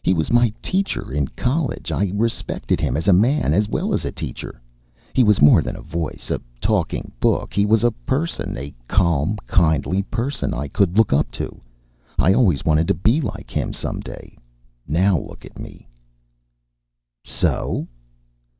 "He 0.00 0.14
was 0.14 0.30
my 0.30 0.52
teacher 0.62 1.10
in 1.12 1.26
college. 1.34 1.90
I 1.90 2.12
respected 2.14 2.80
him 2.80 2.96
as 2.96 3.08
a 3.08 3.12
man, 3.12 3.52
as 3.52 3.68
well 3.68 3.92
as 3.92 4.04
a 4.04 4.12
teacher. 4.12 4.60
He 5.12 5.24
was 5.24 5.42
more 5.42 5.60
than 5.60 5.74
a 5.74 5.80
voice, 5.82 6.30
a 6.30 6.40
talking 6.60 7.10
book. 7.18 7.52
He 7.52 7.66
was 7.66 7.82
a 7.82 7.90
person, 7.90 8.56
a 8.56 8.72
calm, 8.86 9.38
kindly 9.48 10.04
person 10.04 10.54
I 10.54 10.68
could 10.68 10.96
look 10.96 11.12
up 11.12 11.32
to. 11.32 11.60
I 12.16 12.32
always 12.32 12.64
wanted 12.64 12.86
to 12.86 12.94
be 12.94 13.20
like 13.20 13.50
him, 13.50 13.72
someday. 13.72 14.38
Now 14.86 15.18
look 15.18 15.44
at 15.44 15.58
me." 15.58 15.88
"So?" 17.24 17.88